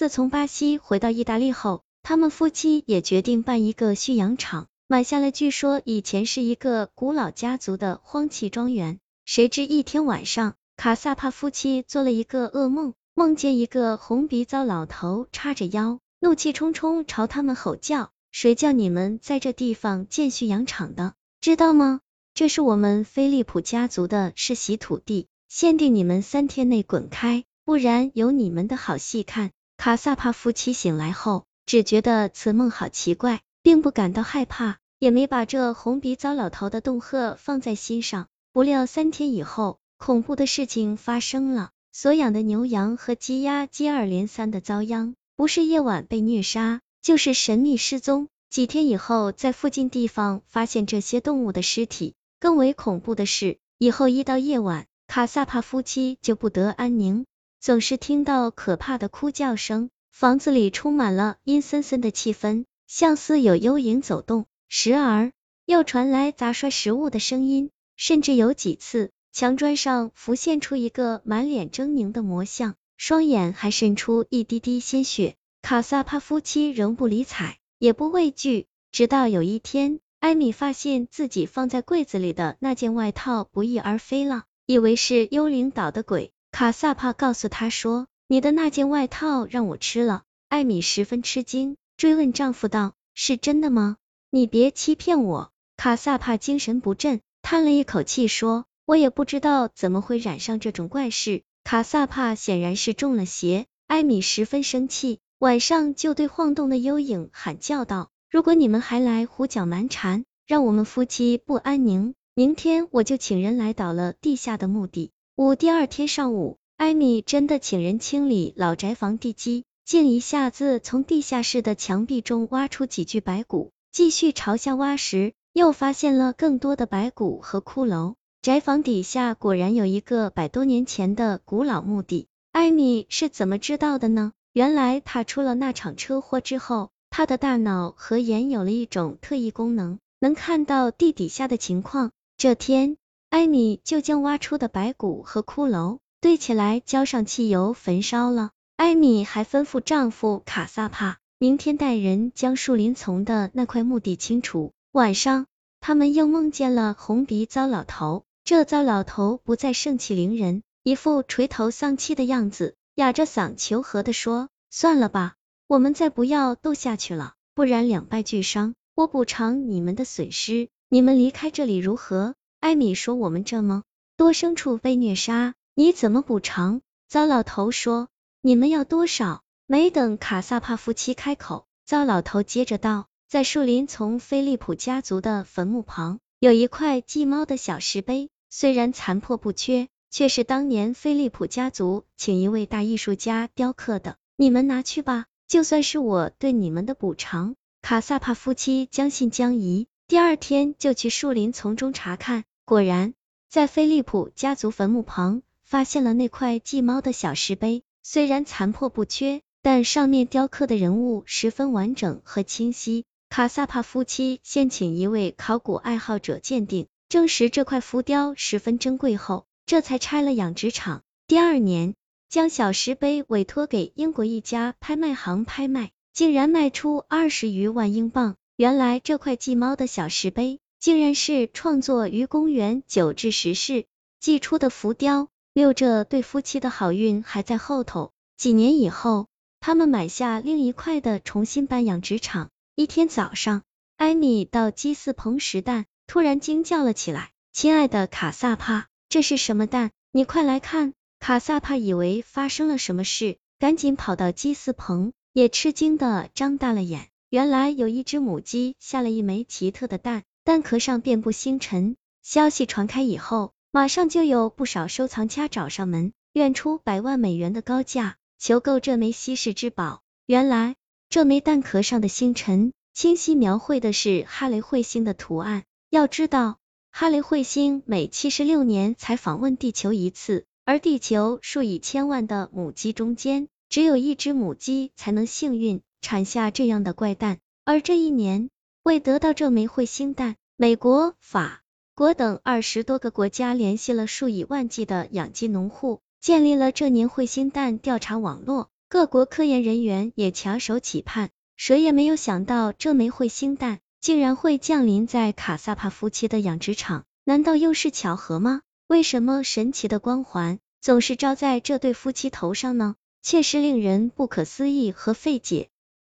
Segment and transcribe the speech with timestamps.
[0.00, 8.98] 自从巴西回到意大利后，他们夫妻也决定办一个驯养场，买下了据说以前是一个古老家族的荒弃庄园。
[9.26, 21.12] 谁知一天晚上，卡萨帕夫妻做了一个噩梦，梦见一个红鼻糟老头叉着腰，怒气冲冲朝他们吼叫：“谁叫你们在这地方建驯养场的？
[21.42, 22.00] 知道吗？
[22.32, 29.50] 这是我们菲利普家族的世袭土地，限定你们三天内滚开，不然有你们的好戏看。”
[29.80, 38.26] 卡萨帕夫妻醒来后，只觉得此梦好奇怪，并不感到害怕，也没把这红鼻糟老头的恫吓放在心上。
[38.52, 48.28] 不料三天以后，恐怖的事情发生了，所养的牛羊和鸡鸭接二连三的遭殃，不是夜晚被虐杀，就是神秘失踪。
[48.50, 52.12] 几天以后，在附近地方发现这些动物的尸体。
[52.38, 57.24] 更为恐怖的是，以后一到夜晚，卡萨帕夫妻就不得安宁。
[57.60, 64.46] 总是听到可怕的哭叫声，房子里充满了阴森森的气氛，像似有幽影走动。
[64.66, 65.32] 时而
[65.66, 75.34] 又传来砸摔食物的声音，甚至有几次，墙砖上浮现出一个满脸狰狞的魔像，双眼还渗出一滴滴鲜血。
[75.60, 86.32] 卡萨帕夫妻仍不理睬，也不畏惧，直到有一天，艾米发现自己放在柜子里的那件外套不翼而飞了，以为是幽灵捣的鬼。
[86.52, 93.96] 卡萨帕告诉他说：“你的那件外套让我吃了。”艾米十分吃惊，追问丈夫道：“是真的吗？
[94.30, 103.66] 你别欺骗我！”卡萨帕精神不振，叹了一口气说：“我也不知道怎么会染上这种怪事。”卡萨帕显然是中了邪。
[103.86, 115.12] 艾米十分生气，晚上就对晃动的幽影喊叫道：“如果你们还来胡搅蛮缠，让我们夫妻不安宁，明天我就请人来倒了地下的墓地。”
[115.42, 123.70] 五第二天上午，艾米真的请人清理老宅房地基，竟一下子从地下室的墙壁中挖出几具白骨。
[123.90, 128.16] 继续朝下挖时，又发现了更多的白骨和骷髅。
[128.42, 132.28] 宅房底下果然有一个百多年前的古老墓地。
[132.52, 134.32] 艾米是怎么知道的呢？
[134.52, 142.10] 原来他出了那场车祸之后，他的大脑和眼有了一种特异功能，能看到地底下的情况。
[142.36, 142.98] 这天。
[143.30, 148.50] 艾米就将挖出的白骨和骷髅堆起来，浇上汽油焚烧了。
[148.76, 154.72] 艾米还吩咐丈夫卡萨帕，明天带人将树林丛的那块墓地清除。
[154.90, 155.46] 晚上，
[155.78, 158.24] 他们又梦见了红鼻糟老头。
[158.42, 165.36] 这糟老头不再盛气凌人，一副垂头丧气的样子，哑着嗓求和的说：“算了吧，
[165.68, 173.82] 我们再不要斗下去了，不然两败俱伤，我补偿你们的损失，你们离开这里如何？”艾米说：“我们这么
[174.16, 178.08] 多牲畜被虐杀，你怎么补偿？”糟老头说
[178.42, 194.16] ：“你们要多少？”没等卡萨帕夫妻开口，糟老头接着道：“在树林从菲利普家族的坟墓旁，有一块祭猫的小石碑，虽然残破不缺，却是当年菲利普家族请一位大艺术家雕刻的。
[194.36, 202.44] 你们拿去吧，就算是我对你们的补偿。”卡萨帕夫妻将信将疑，第二天就去树林丛中查看。
[202.70, 203.14] 果然，
[203.48, 213.06] 在菲利普家族坟墓旁发现了那块祭猫的小石碑，虽然残破不缺，但上面雕刻的人物十分完整和清晰。
[213.28, 221.02] 卡萨帕夫妻先请一位考古爱好者鉴定，证实这块浮雕十分珍贵后，这才拆了养殖场。
[221.26, 221.96] 第二年，
[222.28, 228.36] 将小石碑委托给英国一家拍卖行拍卖，竟然卖出二十余万英镑。
[228.54, 230.60] 原来这块祭猫的小石碑。
[230.80, 233.84] 竟然是创作于公元九至十世
[234.18, 238.12] 纪初的浮雕，六这对夫妻的好运还在后头。
[238.38, 239.26] 几年以后，
[239.60, 242.48] 他们买下另一块的重新办养殖场。
[242.74, 243.62] 一天早上，
[243.98, 249.90] 艾米到鸡饲棚拾蛋，突然惊叫了起来：“亲爱的卡萨帕，这是什么蛋？
[250.12, 257.10] 你快来看！”卡萨帕以为发生了什么事，赶紧跑到鸡饲棚，也吃惊的张大了眼。
[257.28, 260.22] 原来有一只母鸡下了一枚奇特的蛋。
[260.42, 270.00] 蛋壳上遍布星辰，消息传开以后，马上就有不少收藏家找上门，愿出百万美元的高价求购这枚稀世之宝。
[270.26, 270.76] 原来，
[271.10, 275.64] 这枚蛋壳上的星辰清晰描绘的是哈雷彗星的图案。
[275.90, 276.58] 要知道，
[276.90, 287.38] 哈雷彗星每七十六年才访问地球一次，而地球数以千万的母鸡中间，只有一只母鸡才能幸运产下这样的怪蛋。
[287.64, 288.50] 而这一年，
[288.82, 291.62] 为得到这枚彗星蛋，美国、法
[291.94, 298.70] 国等二十多个国家联系了数以万计的养鸡农户，建立了这年彗星蛋调查网络。
[298.88, 308.62] 各国科研人员也翘首企盼，谁也没有想到这枚彗星弹竟然会降临在卡萨帕夫妻的养殖场，难道又是巧合吗？
[308.88, 312.96] 为什么神奇的光环总是照在这对夫妻头上呢？
[313.22, 315.68] 切实令人不可思议和费解。